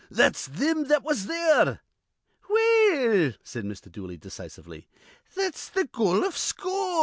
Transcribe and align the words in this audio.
"That's 0.09 0.47
thim 0.47 0.85
that 0.85 1.03
was 1.03 1.27
there." 1.27 1.81
"Well," 2.49 3.33
said 3.43 3.65
Mr. 3.65 3.91
Dooley, 3.91 4.17
decisively, 4.17 4.87
"that's 5.35 5.69
th' 5.69 5.91
goluf 5.91 6.35
scoor." 6.35 6.99